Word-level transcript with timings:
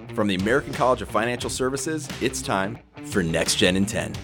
Mm-hmm. 0.00 0.14
From 0.14 0.28
the 0.28 0.34
American 0.36 0.72
College 0.72 1.02
of 1.02 1.08
Financial 1.08 1.50
Services, 1.50 2.08
it's 2.20 2.42
time 2.42 2.78
for 3.06 3.22
Next 3.22 3.56
Gen 3.56 3.76
in 3.76 3.86
10. 3.86 4.14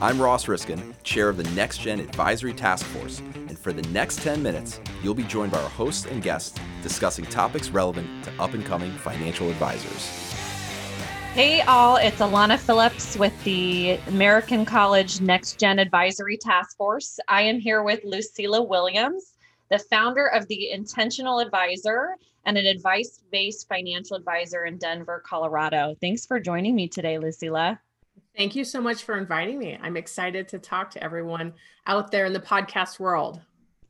I'm 0.00 0.20
Ross 0.20 0.46
Riskin, 0.46 0.94
chair 1.02 1.28
of 1.28 1.36
the 1.36 1.50
Next 1.54 1.78
Gen 1.78 2.00
Advisory 2.00 2.52
Task 2.52 2.84
Force, 2.86 3.20
and 3.34 3.58
for 3.58 3.72
the 3.72 3.82
next 3.88 4.20
10 4.20 4.42
minutes, 4.42 4.80
you'll 5.02 5.14
be 5.14 5.24
joined 5.24 5.52
by 5.52 5.62
our 5.62 5.70
hosts 5.70 6.06
and 6.06 6.22
guests 6.22 6.58
discussing 6.82 7.24
topics 7.24 7.70
relevant 7.70 8.08
to 8.24 8.32
up 8.42 8.52
and 8.54 8.64
coming 8.64 8.92
financial 8.92 9.48
advisors. 9.48 10.06
Hey, 11.32 11.60
all, 11.62 11.96
it's 11.96 12.18
Alana 12.18 12.58
Phillips 12.58 13.16
with 13.16 13.44
the 13.44 13.98
American 14.06 14.64
College 14.64 15.20
Next 15.20 15.58
Gen 15.58 15.78
Advisory 15.78 16.36
Task 16.36 16.76
Force. 16.76 17.18
I 17.28 17.42
am 17.42 17.58
here 17.58 17.82
with 17.82 18.02
Lucila 18.04 18.66
Williams, 18.66 19.35
the 19.70 19.78
founder 19.78 20.26
of 20.26 20.46
the 20.48 20.70
Intentional 20.70 21.40
Advisor 21.40 22.16
and 22.44 22.56
an 22.56 22.66
advice 22.66 23.20
based 23.30 23.68
financial 23.68 24.16
advisor 24.16 24.64
in 24.64 24.78
Denver, 24.78 25.22
Colorado. 25.26 25.94
Thanks 26.00 26.24
for 26.24 26.40
joining 26.40 26.74
me 26.74 26.88
today, 26.88 27.16
Lucila. 27.16 27.78
Thank 28.36 28.54
you 28.54 28.64
so 28.64 28.80
much 28.80 29.02
for 29.02 29.18
inviting 29.18 29.58
me. 29.58 29.78
I'm 29.80 29.96
excited 29.96 30.48
to 30.48 30.58
talk 30.58 30.90
to 30.90 31.02
everyone 31.02 31.54
out 31.86 32.10
there 32.10 32.26
in 32.26 32.32
the 32.32 32.40
podcast 32.40 33.00
world. 33.00 33.40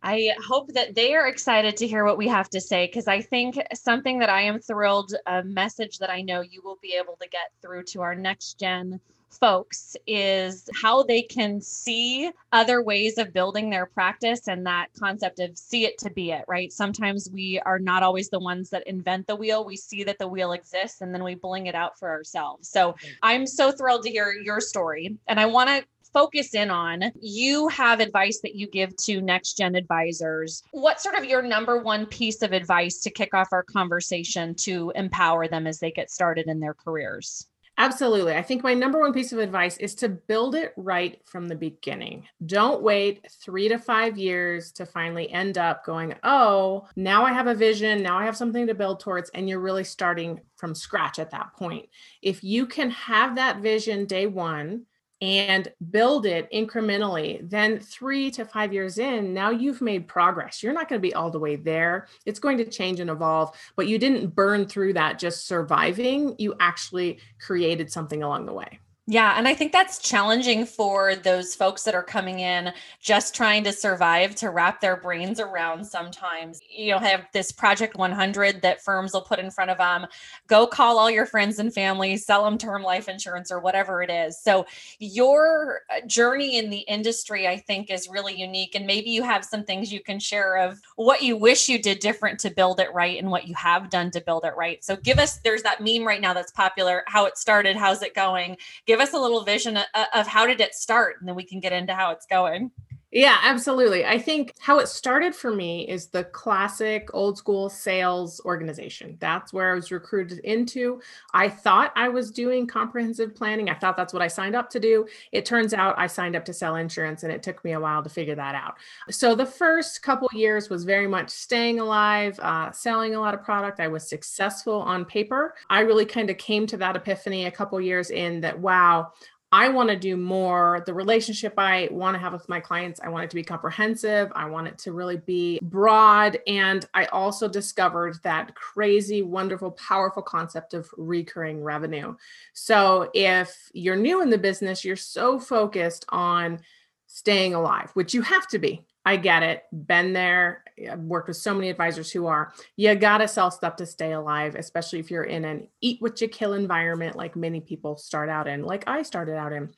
I 0.02 0.30
hope 0.46 0.72
that 0.74 0.94
they 0.94 1.14
are 1.14 1.26
excited 1.26 1.76
to 1.78 1.86
hear 1.86 2.04
what 2.04 2.16
we 2.16 2.28
have 2.28 2.48
to 2.50 2.60
say 2.60 2.86
because 2.86 3.08
I 3.08 3.20
think 3.20 3.58
something 3.74 4.20
that 4.20 4.30
I 4.30 4.42
am 4.42 4.60
thrilled, 4.60 5.12
a 5.26 5.42
message 5.42 5.98
that 5.98 6.10
I 6.10 6.22
know 6.22 6.42
you 6.42 6.62
will 6.62 6.78
be 6.80 6.96
able 7.00 7.16
to 7.20 7.28
get 7.28 7.50
through 7.60 7.82
to 7.84 8.02
our 8.02 8.14
next 8.14 8.60
gen 8.60 9.00
folks 9.30 9.96
is 10.06 10.68
how 10.74 11.02
they 11.02 11.22
can 11.22 11.60
see 11.60 12.30
other 12.52 12.82
ways 12.82 13.18
of 13.18 13.32
building 13.32 13.70
their 13.70 13.86
practice 13.86 14.48
and 14.48 14.66
that 14.66 14.88
concept 14.98 15.40
of 15.40 15.56
see 15.58 15.84
it 15.84 15.98
to 15.98 16.10
be 16.10 16.30
it, 16.30 16.44
right? 16.48 16.72
Sometimes 16.72 17.28
we 17.32 17.60
are 17.60 17.78
not 17.78 18.02
always 18.02 18.30
the 18.30 18.38
ones 18.38 18.70
that 18.70 18.86
invent 18.86 19.26
the 19.26 19.36
wheel. 19.36 19.64
We 19.64 19.76
see 19.76 20.04
that 20.04 20.18
the 20.18 20.28
wheel 20.28 20.52
exists 20.52 21.00
and 21.00 21.14
then 21.14 21.22
we 21.22 21.34
bling 21.34 21.66
it 21.66 21.74
out 21.74 21.98
for 21.98 22.08
ourselves. 22.10 22.68
So 22.68 22.96
I'm 23.22 23.46
so 23.46 23.72
thrilled 23.72 24.04
to 24.04 24.10
hear 24.10 24.32
your 24.32 24.60
story. 24.60 25.16
And 25.28 25.38
I 25.38 25.46
want 25.46 25.68
to 25.68 25.84
focus 26.12 26.54
in 26.54 26.70
on 26.70 27.12
you 27.20 27.68
have 27.68 28.00
advice 28.00 28.40
that 28.42 28.54
you 28.54 28.66
give 28.66 28.96
to 28.96 29.20
next 29.20 29.58
gen 29.58 29.74
advisors 29.74 30.62
what's 30.70 31.02
sort 31.02 31.14
of 31.14 31.26
your 31.26 31.42
number 31.42 31.76
one 31.76 32.06
piece 32.06 32.40
of 32.40 32.52
advice 32.52 33.00
to 33.00 33.10
kick 33.10 33.34
off 33.34 33.48
our 33.52 33.62
conversation 33.62 34.54
to 34.54 34.90
empower 34.94 35.46
them 35.46 35.66
as 35.66 35.78
they 35.78 35.90
get 35.90 36.10
started 36.10 36.46
in 36.46 36.58
their 36.58 36.72
careers 36.72 37.46
Absolutely. 37.78 38.34
I 38.34 38.42
think 38.42 38.62
my 38.62 38.72
number 38.72 38.98
one 38.98 39.12
piece 39.12 39.32
of 39.32 39.38
advice 39.38 39.76
is 39.76 39.94
to 39.96 40.08
build 40.08 40.54
it 40.54 40.72
right 40.76 41.20
from 41.26 41.46
the 41.46 41.54
beginning. 41.54 42.26
Don't 42.46 42.82
wait 42.82 43.26
three 43.30 43.68
to 43.68 43.78
five 43.78 44.16
years 44.16 44.72
to 44.72 44.86
finally 44.86 45.30
end 45.30 45.58
up 45.58 45.84
going, 45.84 46.14
oh, 46.22 46.88
now 46.96 47.24
I 47.24 47.34
have 47.34 47.48
a 47.48 47.54
vision, 47.54 48.02
now 48.02 48.18
I 48.18 48.24
have 48.24 48.36
something 48.36 48.66
to 48.66 48.74
build 48.74 49.00
towards, 49.00 49.28
and 49.30 49.46
you're 49.46 49.60
really 49.60 49.84
starting 49.84 50.40
from 50.56 50.74
scratch 50.74 51.18
at 51.18 51.30
that 51.32 51.52
point. 51.54 51.86
If 52.22 52.42
you 52.42 52.64
can 52.64 52.90
have 52.90 53.36
that 53.36 53.60
vision 53.60 54.06
day 54.06 54.26
one, 54.26 54.86
and 55.22 55.72
build 55.90 56.26
it 56.26 56.50
incrementally, 56.52 57.48
then 57.48 57.78
three 57.78 58.30
to 58.32 58.44
five 58.44 58.72
years 58.72 58.98
in, 58.98 59.32
now 59.32 59.50
you've 59.50 59.80
made 59.80 60.06
progress. 60.08 60.62
You're 60.62 60.74
not 60.74 60.88
going 60.88 61.00
to 61.00 61.08
be 61.08 61.14
all 61.14 61.30
the 61.30 61.38
way 61.38 61.56
there. 61.56 62.06
It's 62.26 62.38
going 62.38 62.58
to 62.58 62.64
change 62.64 63.00
and 63.00 63.10
evolve, 63.10 63.56
but 63.76 63.88
you 63.88 63.98
didn't 63.98 64.34
burn 64.34 64.66
through 64.66 64.92
that 64.94 65.18
just 65.18 65.46
surviving. 65.46 66.34
You 66.38 66.54
actually 66.60 67.18
created 67.40 67.90
something 67.90 68.22
along 68.22 68.46
the 68.46 68.52
way. 68.52 68.78
Yeah. 69.08 69.34
And 69.38 69.46
I 69.46 69.54
think 69.54 69.70
that's 69.70 70.00
challenging 70.00 70.66
for 70.66 71.14
those 71.14 71.54
folks 71.54 71.84
that 71.84 71.94
are 71.94 72.02
coming 72.02 72.40
in 72.40 72.72
just 73.00 73.36
trying 73.36 73.62
to 73.62 73.72
survive 73.72 74.34
to 74.36 74.50
wrap 74.50 74.80
their 74.80 74.96
brains 74.96 75.38
around 75.38 75.84
sometimes. 75.86 76.60
You 76.68 76.90
know, 76.90 76.98
have 76.98 77.28
this 77.32 77.52
Project 77.52 77.96
100 77.96 78.62
that 78.62 78.82
firms 78.82 79.12
will 79.12 79.20
put 79.20 79.38
in 79.38 79.48
front 79.52 79.70
of 79.70 79.78
them. 79.78 80.06
Go 80.48 80.66
call 80.66 80.98
all 80.98 81.08
your 81.08 81.24
friends 81.24 81.60
and 81.60 81.72
family, 81.72 82.16
sell 82.16 82.42
them 82.44 82.58
term 82.58 82.82
life 82.82 83.08
insurance 83.08 83.52
or 83.52 83.60
whatever 83.60 84.02
it 84.02 84.10
is. 84.10 84.40
So, 84.40 84.66
your 84.98 85.82
uh, 85.88 86.04
journey 86.08 86.58
in 86.58 86.68
the 86.70 86.80
industry, 86.80 87.46
I 87.46 87.58
think, 87.58 87.92
is 87.92 88.08
really 88.08 88.34
unique. 88.34 88.74
And 88.74 88.88
maybe 88.88 89.10
you 89.10 89.22
have 89.22 89.44
some 89.44 89.62
things 89.62 89.92
you 89.92 90.00
can 90.00 90.18
share 90.18 90.56
of 90.56 90.80
what 90.96 91.22
you 91.22 91.36
wish 91.36 91.68
you 91.68 91.80
did 91.80 92.00
different 92.00 92.40
to 92.40 92.50
build 92.50 92.80
it 92.80 92.92
right 92.92 93.20
and 93.20 93.30
what 93.30 93.46
you 93.46 93.54
have 93.54 93.88
done 93.88 94.10
to 94.10 94.20
build 94.20 94.44
it 94.44 94.56
right. 94.56 94.84
So, 94.84 94.96
give 94.96 95.20
us, 95.20 95.36
there's 95.44 95.62
that 95.62 95.80
meme 95.80 96.04
right 96.04 96.20
now 96.20 96.34
that's 96.34 96.50
popular 96.50 97.04
how 97.06 97.26
it 97.26 97.38
started, 97.38 97.76
how's 97.76 98.02
it 98.02 98.12
going? 98.12 98.56
Give 98.84 98.95
give 98.96 99.06
us 99.06 99.12
a 99.12 99.20
little 99.20 99.42
vision 99.42 99.78
of 100.14 100.26
how 100.26 100.46
did 100.46 100.58
it 100.58 100.74
start 100.74 101.16
and 101.20 101.28
then 101.28 101.34
we 101.34 101.44
can 101.44 101.60
get 101.60 101.70
into 101.70 101.92
how 101.92 102.10
it's 102.12 102.24
going 102.24 102.70
yeah, 103.16 103.38
absolutely. 103.44 104.04
I 104.04 104.18
think 104.18 104.52
how 104.58 104.78
it 104.78 104.88
started 104.88 105.34
for 105.34 105.50
me 105.50 105.88
is 105.88 106.08
the 106.08 106.24
classic 106.24 107.08
old 107.14 107.38
school 107.38 107.70
sales 107.70 108.42
organization. 108.44 109.16
That's 109.20 109.54
where 109.54 109.72
I 109.72 109.74
was 109.74 109.90
recruited 109.90 110.40
into. 110.40 111.00
I 111.32 111.48
thought 111.48 111.94
I 111.96 112.10
was 112.10 112.30
doing 112.30 112.66
comprehensive 112.66 113.34
planning. 113.34 113.70
I 113.70 113.74
thought 113.74 113.96
that's 113.96 114.12
what 114.12 114.20
I 114.20 114.28
signed 114.28 114.54
up 114.54 114.68
to 114.68 114.78
do. 114.78 115.06
It 115.32 115.46
turns 115.46 115.72
out 115.72 115.94
I 115.96 116.08
signed 116.08 116.36
up 116.36 116.44
to 116.44 116.52
sell 116.52 116.76
insurance 116.76 117.22
and 117.22 117.32
it 117.32 117.42
took 117.42 117.64
me 117.64 117.72
a 117.72 117.80
while 117.80 118.02
to 118.02 118.10
figure 118.10 118.34
that 118.34 118.54
out. 118.54 118.74
So 119.08 119.34
the 119.34 119.46
first 119.46 120.02
couple 120.02 120.28
years 120.34 120.68
was 120.68 120.84
very 120.84 121.06
much 121.06 121.30
staying 121.30 121.80
alive, 121.80 122.38
uh, 122.40 122.70
selling 122.72 123.14
a 123.14 123.20
lot 123.20 123.32
of 123.32 123.42
product. 123.42 123.80
I 123.80 123.88
was 123.88 124.06
successful 124.06 124.82
on 124.82 125.06
paper. 125.06 125.54
I 125.70 125.80
really 125.80 126.04
kind 126.04 126.28
of 126.28 126.36
came 126.36 126.66
to 126.66 126.76
that 126.76 126.96
epiphany 126.96 127.46
a 127.46 127.50
couple 127.50 127.80
years 127.80 128.10
in 128.10 128.42
that, 128.42 128.58
wow, 128.60 129.12
I 129.56 129.70
want 129.70 129.88
to 129.88 129.96
do 129.96 130.18
more. 130.18 130.82
The 130.84 130.92
relationship 130.92 131.54
I 131.56 131.88
want 131.90 132.14
to 132.14 132.18
have 132.18 132.34
with 132.34 132.46
my 132.46 132.60
clients, 132.60 133.00
I 133.02 133.08
want 133.08 133.24
it 133.24 133.30
to 133.30 133.36
be 133.36 133.42
comprehensive. 133.42 134.30
I 134.36 134.44
want 134.50 134.68
it 134.68 134.76
to 134.80 134.92
really 134.92 135.16
be 135.16 135.58
broad. 135.62 136.38
And 136.46 136.86
I 136.92 137.06
also 137.06 137.48
discovered 137.48 138.18
that 138.22 138.54
crazy, 138.54 139.22
wonderful, 139.22 139.70
powerful 139.70 140.22
concept 140.22 140.74
of 140.74 140.90
recurring 140.98 141.62
revenue. 141.62 142.14
So 142.52 143.10
if 143.14 143.70
you're 143.72 143.96
new 143.96 144.20
in 144.20 144.28
the 144.28 144.36
business, 144.36 144.84
you're 144.84 144.94
so 144.94 145.38
focused 145.38 146.04
on 146.10 146.60
staying 147.06 147.54
alive, 147.54 147.90
which 147.94 148.12
you 148.12 148.20
have 148.20 148.46
to 148.48 148.58
be. 148.58 148.84
I 149.06 149.16
get 149.16 149.44
it. 149.44 149.62
Been 149.86 150.12
there. 150.12 150.64
I've 150.90 150.98
worked 150.98 151.28
with 151.28 151.36
so 151.36 151.54
many 151.54 151.70
advisors 151.70 152.10
who 152.10 152.26
are. 152.26 152.52
You 152.74 152.92
got 152.96 153.18
to 153.18 153.28
sell 153.28 153.52
stuff 153.52 153.76
to 153.76 153.86
stay 153.86 154.12
alive, 154.12 154.56
especially 154.56 154.98
if 154.98 155.12
you're 155.12 155.22
in 155.22 155.44
an 155.44 155.68
eat 155.80 156.02
what 156.02 156.20
you 156.20 156.26
kill 156.26 156.54
environment, 156.54 157.14
like 157.14 157.36
many 157.36 157.60
people 157.60 157.96
start 157.96 158.28
out 158.28 158.48
in, 158.48 158.64
like 158.64 158.82
I 158.88 159.02
started 159.02 159.36
out 159.36 159.52
in. 159.52 159.72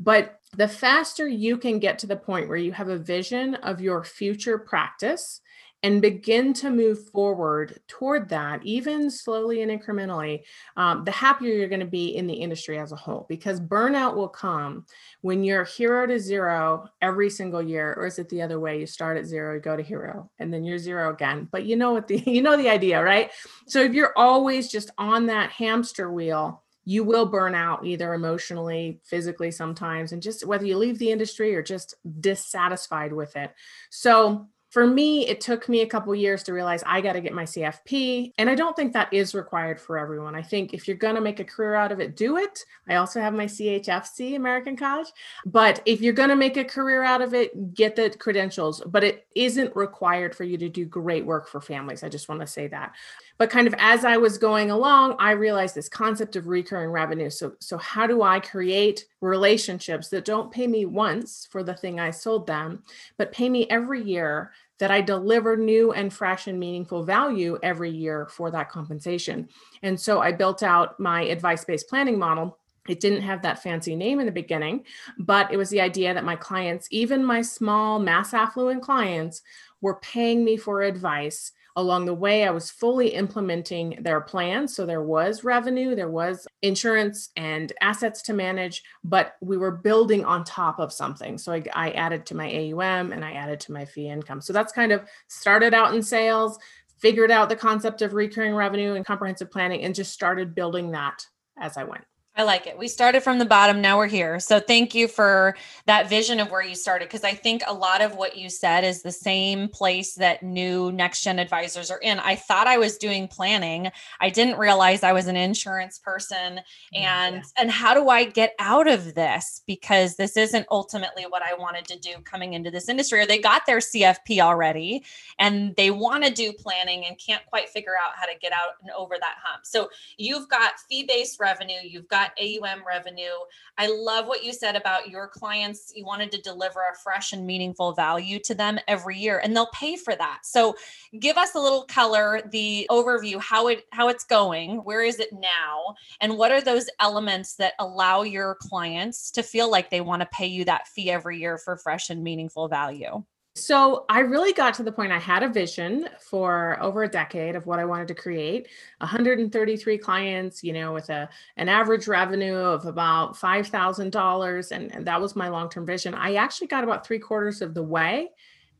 But 0.00 0.40
the 0.56 0.66
faster 0.66 1.28
you 1.28 1.58
can 1.58 1.78
get 1.78 2.00
to 2.00 2.08
the 2.08 2.16
point 2.16 2.48
where 2.48 2.58
you 2.58 2.72
have 2.72 2.88
a 2.88 2.98
vision 2.98 3.54
of 3.54 3.80
your 3.80 4.02
future 4.02 4.58
practice 4.58 5.41
and 5.82 6.00
begin 6.00 6.52
to 6.52 6.70
move 6.70 7.08
forward 7.08 7.80
toward 7.88 8.28
that, 8.28 8.64
even 8.64 9.10
slowly 9.10 9.62
and 9.62 9.70
incrementally, 9.70 10.42
um, 10.76 11.04
the 11.04 11.10
happier 11.10 11.54
you're 11.54 11.68
going 11.68 11.80
to 11.80 11.86
be 11.86 12.16
in 12.16 12.26
the 12.26 12.34
industry 12.34 12.78
as 12.78 12.92
a 12.92 12.96
whole. 12.96 13.26
Because 13.28 13.60
burnout 13.60 14.14
will 14.14 14.28
come 14.28 14.86
when 15.22 15.42
you're 15.42 15.64
hero 15.64 16.06
to 16.06 16.20
zero 16.20 16.88
every 17.00 17.30
single 17.30 17.62
year, 17.62 17.94
or 17.94 18.06
is 18.06 18.18
it 18.18 18.28
the 18.28 18.42
other 18.42 18.60
way? 18.60 18.78
You 18.78 18.86
start 18.86 19.16
at 19.16 19.26
zero, 19.26 19.54
you 19.54 19.60
go 19.60 19.76
to 19.76 19.82
hero, 19.82 20.30
and 20.38 20.54
then 20.54 20.64
you're 20.64 20.78
zero 20.78 21.12
again. 21.12 21.48
But 21.50 21.64
you 21.64 21.76
know 21.76 21.92
what 21.92 22.06
the 22.06 22.18
you 22.26 22.42
know 22.42 22.56
the 22.56 22.68
idea, 22.68 23.02
right? 23.02 23.30
So 23.66 23.80
if 23.80 23.92
you're 23.92 24.16
always 24.16 24.70
just 24.70 24.90
on 24.98 25.26
that 25.26 25.50
hamster 25.50 26.12
wheel, 26.12 26.62
you 26.84 27.04
will 27.04 27.26
burn 27.26 27.54
out 27.54 27.84
either 27.86 28.12
emotionally, 28.12 29.00
physically 29.04 29.50
sometimes, 29.50 30.12
and 30.12 30.22
just 30.22 30.44
whether 30.44 30.66
you 30.66 30.76
leave 30.76 30.98
the 30.98 31.12
industry 31.12 31.54
or 31.54 31.62
just 31.62 31.94
dissatisfied 32.20 33.12
with 33.12 33.36
it. 33.36 33.52
So 33.90 34.48
for 34.72 34.86
me, 34.86 35.28
it 35.28 35.42
took 35.42 35.68
me 35.68 35.82
a 35.82 35.86
couple 35.86 36.14
years 36.14 36.42
to 36.44 36.54
realize 36.54 36.82
I 36.86 37.02
got 37.02 37.12
to 37.12 37.20
get 37.20 37.34
my 37.34 37.42
CFP. 37.42 38.32
And 38.38 38.48
I 38.48 38.54
don't 38.54 38.74
think 38.74 38.94
that 38.94 39.12
is 39.12 39.34
required 39.34 39.78
for 39.78 39.98
everyone. 39.98 40.34
I 40.34 40.40
think 40.40 40.72
if 40.72 40.88
you're 40.88 40.96
going 40.96 41.14
to 41.14 41.20
make 41.20 41.40
a 41.40 41.44
career 41.44 41.74
out 41.74 41.92
of 41.92 42.00
it, 42.00 42.16
do 42.16 42.38
it. 42.38 42.64
I 42.88 42.94
also 42.94 43.20
have 43.20 43.34
my 43.34 43.44
CHFC, 43.44 44.34
American 44.34 44.74
College. 44.74 45.08
But 45.44 45.82
if 45.84 46.00
you're 46.00 46.14
going 46.14 46.30
to 46.30 46.36
make 46.36 46.56
a 46.56 46.64
career 46.64 47.02
out 47.02 47.20
of 47.20 47.34
it, 47.34 47.74
get 47.74 47.96
the 47.96 48.08
credentials. 48.18 48.82
But 48.86 49.04
it 49.04 49.26
isn't 49.36 49.76
required 49.76 50.34
for 50.34 50.44
you 50.44 50.56
to 50.56 50.70
do 50.70 50.86
great 50.86 51.26
work 51.26 51.48
for 51.48 51.60
families. 51.60 52.02
I 52.02 52.08
just 52.08 52.30
want 52.30 52.40
to 52.40 52.46
say 52.46 52.66
that. 52.68 52.94
But 53.36 53.50
kind 53.50 53.66
of 53.66 53.74
as 53.78 54.06
I 54.06 54.16
was 54.16 54.38
going 54.38 54.70
along, 54.70 55.16
I 55.18 55.32
realized 55.32 55.74
this 55.74 55.88
concept 55.88 56.34
of 56.36 56.46
recurring 56.46 56.90
revenue. 56.90 57.28
So, 57.28 57.56
so 57.58 57.76
how 57.76 58.06
do 58.06 58.22
I 58.22 58.40
create 58.40 59.04
relationships 59.20 60.08
that 60.08 60.24
don't 60.24 60.50
pay 60.50 60.66
me 60.66 60.84
once 60.84 61.46
for 61.50 61.62
the 61.62 61.74
thing 61.74 62.00
I 62.00 62.10
sold 62.10 62.46
them, 62.46 62.82
but 63.18 63.32
pay 63.32 63.48
me 63.48 63.66
every 63.68 64.02
year 64.02 64.52
that 64.78 64.90
I 64.90 65.00
deliver 65.00 65.56
new 65.56 65.92
and 65.92 66.12
fresh 66.12 66.46
and 66.46 66.58
meaningful 66.58 67.04
value 67.04 67.58
every 67.62 67.90
year 67.90 68.26
for 68.26 68.50
that 68.50 68.68
compensation. 68.68 69.48
And 69.82 69.98
so 69.98 70.20
I 70.20 70.32
built 70.32 70.62
out 70.62 70.98
my 70.98 71.22
advice 71.22 71.64
based 71.64 71.88
planning 71.88 72.18
model. 72.18 72.58
It 72.88 72.98
didn't 72.98 73.22
have 73.22 73.42
that 73.42 73.62
fancy 73.62 73.94
name 73.94 74.18
in 74.18 74.26
the 74.26 74.32
beginning, 74.32 74.84
but 75.18 75.52
it 75.52 75.56
was 75.56 75.70
the 75.70 75.80
idea 75.80 76.12
that 76.14 76.24
my 76.24 76.34
clients, 76.34 76.88
even 76.90 77.24
my 77.24 77.42
small 77.42 78.00
mass 78.00 78.34
affluent 78.34 78.82
clients, 78.82 79.42
were 79.80 80.00
paying 80.00 80.44
me 80.44 80.56
for 80.56 80.82
advice 80.82 81.52
along 81.76 82.04
the 82.04 82.14
way, 82.14 82.44
I 82.46 82.50
was 82.50 82.70
fully 82.70 83.08
implementing 83.08 83.98
their 84.00 84.20
plan. 84.20 84.68
So 84.68 84.84
there 84.84 85.02
was 85.02 85.44
revenue, 85.44 85.94
there 85.94 86.10
was 86.10 86.46
insurance 86.60 87.30
and 87.36 87.72
assets 87.80 88.22
to 88.22 88.32
manage, 88.32 88.82
but 89.04 89.36
we 89.40 89.56
were 89.56 89.70
building 89.70 90.24
on 90.24 90.44
top 90.44 90.78
of 90.78 90.92
something. 90.92 91.38
So 91.38 91.52
I, 91.52 91.64
I 91.74 91.90
added 91.92 92.26
to 92.26 92.36
my 92.36 92.46
AUM 92.46 93.12
and 93.12 93.24
I 93.24 93.32
added 93.32 93.60
to 93.60 93.72
my 93.72 93.84
fee 93.84 94.08
income. 94.08 94.40
So 94.40 94.52
that's 94.52 94.72
kind 94.72 94.92
of 94.92 95.02
started 95.28 95.72
out 95.74 95.94
in 95.94 96.02
sales, 96.02 96.58
figured 96.98 97.30
out 97.30 97.48
the 97.48 97.56
concept 97.56 98.02
of 98.02 98.12
recurring 98.12 98.54
revenue 98.54 98.94
and 98.94 99.04
comprehensive 99.04 99.50
planning 99.50 99.82
and 99.82 99.94
just 99.94 100.12
started 100.12 100.54
building 100.54 100.92
that 100.92 101.26
as 101.58 101.76
I 101.76 101.84
went. 101.84 102.04
I 102.34 102.44
like 102.44 102.66
it. 102.66 102.78
We 102.78 102.88
started 102.88 103.22
from 103.22 103.38
the 103.38 103.44
bottom. 103.44 103.82
Now 103.82 103.98
we're 103.98 104.06
here. 104.06 104.40
So 104.40 104.58
thank 104.58 104.94
you 104.94 105.06
for 105.06 105.54
that 105.84 106.08
vision 106.08 106.40
of 106.40 106.50
where 106.50 106.62
you 106.62 106.74
started. 106.74 107.08
Because 107.08 107.24
I 107.24 107.34
think 107.34 107.62
a 107.66 107.74
lot 107.74 108.00
of 108.00 108.14
what 108.16 108.38
you 108.38 108.48
said 108.48 108.84
is 108.84 109.02
the 109.02 109.12
same 109.12 109.68
place 109.68 110.14
that 110.14 110.42
new 110.42 110.90
next 110.92 111.22
gen 111.22 111.38
advisors 111.38 111.90
are 111.90 111.98
in. 111.98 112.18
I 112.18 112.36
thought 112.36 112.66
I 112.66 112.78
was 112.78 112.96
doing 112.96 113.28
planning. 113.28 113.90
I 114.18 114.30
didn't 114.30 114.58
realize 114.58 115.02
I 115.02 115.12
was 115.12 115.26
an 115.26 115.36
insurance 115.36 115.98
person. 115.98 116.60
Mm, 116.94 117.00
and 117.02 117.34
yeah. 117.36 117.42
and 117.58 117.70
how 117.70 117.92
do 117.92 118.08
I 118.08 118.24
get 118.24 118.54
out 118.58 118.88
of 118.88 119.14
this? 119.14 119.60
Because 119.66 120.16
this 120.16 120.38
isn't 120.38 120.66
ultimately 120.70 121.24
what 121.24 121.42
I 121.42 121.52
wanted 121.52 121.84
to 121.88 121.98
do 121.98 122.14
coming 122.24 122.54
into 122.54 122.70
this 122.70 122.88
industry. 122.88 123.20
Or 123.20 123.26
they 123.26 123.40
got 123.40 123.66
their 123.66 123.78
CFP 123.78 124.40
already 124.40 125.04
and 125.38 125.76
they 125.76 125.90
want 125.90 126.24
to 126.24 126.32
do 126.32 126.54
planning 126.54 127.04
and 127.04 127.18
can't 127.18 127.44
quite 127.44 127.68
figure 127.68 127.92
out 128.02 128.12
how 128.16 128.24
to 128.24 128.38
get 128.40 128.52
out 128.52 128.76
and 128.80 128.90
over 128.92 129.16
that 129.20 129.36
hump. 129.44 129.66
So 129.66 129.90
you've 130.16 130.48
got 130.48 130.80
fee-based 130.88 131.38
revenue, 131.38 131.80
you've 131.82 132.08
got 132.08 132.21
AUM 132.40 132.82
revenue. 132.86 133.34
I 133.78 133.88
love 133.88 134.26
what 134.26 134.44
you 134.44 134.52
said 134.52 134.76
about 134.76 135.08
your 135.08 135.28
clients. 135.28 135.92
You 135.94 136.04
wanted 136.04 136.30
to 136.32 136.40
deliver 136.40 136.80
a 136.80 136.96
fresh 137.02 137.32
and 137.32 137.46
meaningful 137.46 137.92
value 137.92 138.38
to 138.40 138.54
them 138.54 138.78
every 138.88 139.18
year 139.18 139.40
and 139.42 139.54
they'll 139.54 139.70
pay 139.74 139.96
for 139.96 140.14
that. 140.14 140.40
So 140.44 140.76
give 141.18 141.36
us 141.36 141.54
a 141.54 141.60
little 141.60 141.84
color, 141.84 142.42
the 142.50 142.86
overview, 142.90 143.40
how 143.40 143.68
it 143.68 143.84
how 143.92 144.08
it's 144.08 144.24
going, 144.24 144.78
where 144.84 145.02
is 145.02 145.18
it 145.18 145.32
now, 145.32 145.94
and 146.20 146.36
what 146.36 146.52
are 146.52 146.60
those 146.60 146.88
elements 147.00 147.56
that 147.56 147.74
allow 147.78 148.22
your 148.22 148.56
clients 148.60 149.30
to 149.32 149.42
feel 149.42 149.70
like 149.70 149.90
they 149.90 150.00
want 150.00 150.20
to 150.20 150.28
pay 150.32 150.46
you 150.46 150.64
that 150.64 150.88
fee 150.88 151.10
every 151.10 151.38
year 151.38 151.58
for 151.58 151.76
fresh 151.76 152.10
and 152.10 152.22
meaningful 152.22 152.68
value? 152.68 153.22
So 153.54 154.06
I 154.08 154.20
really 154.20 154.54
got 154.54 154.72
to 154.74 154.82
the 154.82 154.92
point 154.92 155.12
I 155.12 155.18
had 155.18 155.42
a 155.42 155.48
vision 155.48 156.08
for 156.18 156.78
over 156.80 157.02
a 157.02 157.08
decade 157.08 157.54
of 157.54 157.66
what 157.66 157.78
I 157.78 157.84
wanted 157.84 158.08
to 158.08 158.14
create. 158.14 158.68
133 158.98 159.98
clients, 159.98 160.64
you 160.64 160.72
know, 160.72 160.94
with 160.94 161.10
a 161.10 161.28
an 161.58 161.68
average 161.68 162.08
revenue 162.08 162.54
of 162.56 162.86
about 162.86 163.36
$5,000 163.36 164.72
and, 164.72 164.94
and 164.94 165.06
that 165.06 165.20
was 165.20 165.36
my 165.36 165.48
long-term 165.48 165.84
vision. 165.84 166.14
I 166.14 166.36
actually 166.36 166.68
got 166.68 166.82
about 166.82 167.06
3 167.06 167.18
quarters 167.18 167.60
of 167.60 167.74
the 167.74 167.82
way 167.82 168.30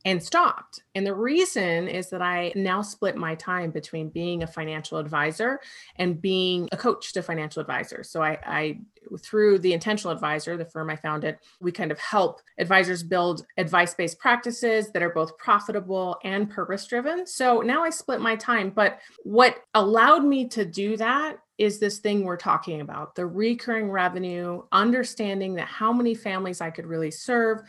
and 0.05 0.21
stopped. 0.21 0.81
And 0.95 1.07
the 1.07 1.13
reason 1.13 1.87
is 1.87 2.09
that 2.09 2.21
I 2.21 2.51
now 2.55 2.81
split 2.81 3.15
my 3.15 3.35
time 3.35 3.71
between 3.71 4.09
being 4.09 4.43
a 4.43 4.47
financial 4.47 4.97
advisor 4.97 5.61
and 5.95 6.21
being 6.21 6.67
a 6.71 6.77
coach 6.77 7.13
to 7.13 7.23
financial 7.23 7.61
advisors. 7.61 8.09
So 8.09 8.21
I, 8.21 8.37
I 8.45 8.79
through 9.21 9.59
the 9.59 9.73
intentional 9.73 10.13
advisor, 10.13 10.57
the 10.57 10.65
firm 10.65 10.89
I 10.89 10.95
founded, 10.95 11.37
we 11.61 11.71
kind 11.71 11.91
of 11.91 11.99
help 11.99 12.41
advisors 12.57 13.01
build 13.01 13.45
advice 13.57 13.93
based 13.93 14.19
practices 14.19 14.91
that 14.91 15.03
are 15.03 15.09
both 15.09 15.37
profitable 15.37 16.17
and 16.23 16.49
purpose 16.49 16.85
driven. 16.85 17.25
So 17.25 17.61
now 17.61 17.83
I 17.83 17.89
split 17.89 18.19
my 18.19 18.35
time. 18.35 18.71
But 18.71 18.99
what 19.23 19.63
allowed 19.73 20.25
me 20.25 20.47
to 20.49 20.65
do 20.65 20.97
that 20.97 21.37
is 21.57 21.79
this 21.79 21.99
thing 21.99 22.23
we're 22.23 22.35
talking 22.35 22.81
about 22.81 23.15
the 23.15 23.25
recurring 23.25 23.91
revenue, 23.91 24.63
understanding 24.71 25.53
that 25.55 25.67
how 25.67 25.93
many 25.93 26.15
families 26.15 26.61
I 26.61 26.71
could 26.71 26.87
really 26.87 27.11
serve 27.11 27.61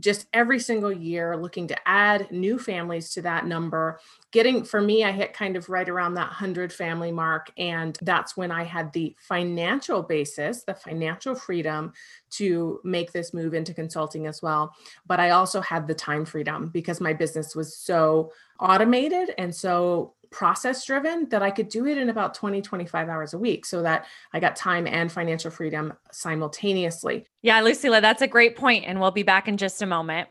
just 0.00 0.26
every 0.32 0.58
single 0.58 0.92
year 0.92 1.36
looking 1.36 1.68
to 1.68 1.88
add 1.88 2.30
new 2.30 2.58
families 2.58 3.12
to 3.12 3.22
that 3.22 3.46
number. 3.46 4.00
Getting 4.32 4.64
for 4.64 4.80
me 4.80 5.04
i 5.04 5.12
hit 5.12 5.32
kind 5.32 5.56
of 5.56 5.68
right 5.68 5.88
around 5.88 6.14
that 6.14 6.28
100 6.28 6.72
family 6.72 7.12
mark 7.12 7.50
and 7.58 7.98
that's 8.02 8.36
when 8.36 8.50
i 8.50 8.62
had 8.62 8.92
the 8.92 9.14
financial 9.18 10.02
basis 10.02 10.62
the 10.64 10.74
financial 10.74 11.34
freedom 11.34 11.92
to 12.30 12.80
make 12.84 13.12
this 13.12 13.34
move 13.34 13.54
into 13.54 13.74
consulting 13.74 14.26
as 14.26 14.40
well. 14.42 14.74
But 15.06 15.20
i 15.20 15.30
also 15.30 15.60
had 15.60 15.86
the 15.86 15.94
time 15.94 16.24
freedom 16.24 16.68
because 16.68 17.00
my 17.00 17.12
business 17.12 17.54
was 17.54 17.76
so 17.76 18.32
automated 18.58 19.34
and 19.38 19.54
so 19.54 20.14
process 20.30 20.84
driven 20.84 21.28
that 21.28 21.42
I 21.42 21.50
could 21.50 21.68
do 21.68 21.86
it 21.86 21.98
in 21.98 22.08
about 22.08 22.34
20, 22.34 22.62
25 22.62 23.08
hours 23.08 23.34
a 23.34 23.38
week 23.38 23.66
so 23.66 23.82
that 23.82 24.06
I 24.32 24.40
got 24.40 24.56
time 24.56 24.86
and 24.86 25.10
financial 25.10 25.50
freedom 25.50 25.92
simultaneously. 26.12 27.26
Yeah, 27.42 27.62
Lucila, 27.62 28.00
that's 28.00 28.22
a 28.22 28.28
great 28.28 28.56
point, 28.56 28.84
And 28.86 29.00
we'll 29.00 29.10
be 29.10 29.22
back 29.22 29.48
in 29.48 29.56
just 29.56 29.82
a 29.82 29.86
moment. 29.86 30.28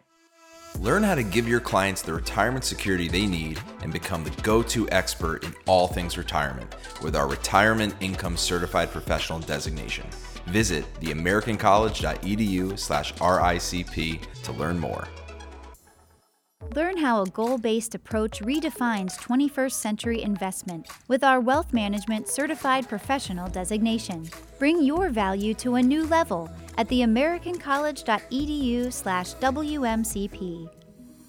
Learn 0.80 1.04
how 1.04 1.16
to 1.16 1.24
give 1.24 1.48
your 1.48 1.60
clients 1.60 2.02
the 2.02 2.14
retirement 2.14 2.64
security 2.64 3.08
they 3.08 3.26
need 3.26 3.60
and 3.82 3.92
become 3.92 4.24
the 4.24 4.30
go 4.44 4.62
to 4.64 4.90
expert 4.92 5.44
in 5.44 5.54
all 5.66 5.88
things 5.88 6.18
retirement 6.18 6.74
with 7.02 7.16
our 7.16 7.28
Retirement 7.28 7.96
Income 8.00 8.38
Certified 8.38 8.92
Professional 8.92 9.40
designation. 9.40 10.06
Visit 10.48 10.86
theamericancollege.edu 11.02 12.80
slash 12.80 13.14
RICP 13.16 14.44
to 14.44 14.52
learn 14.54 14.80
more. 14.80 15.08
Learn 16.76 16.98
how 16.98 17.24
a 17.24 17.30
goal 17.30 17.58
based 17.58 17.96
approach 17.96 18.42
redefines 18.42 19.20
21st 19.20 19.72
century 19.72 20.22
investment 20.22 20.88
with 21.08 21.24
our 21.24 21.40
Wealth 21.40 21.74
Management 21.74 22.28
Certified 22.28 22.88
Professional 22.88 23.50
designation. 23.50 24.30
Bring 24.60 24.84
your 24.84 25.10
value 25.10 25.56
to 25.56 25.74
a 25.76 25.82
new 25.82 26.06
level 26.06 26.48
at 26.78 26.88
theamericancollege.edu/slash 26.88 29.34
WMCP. 29.34 30.70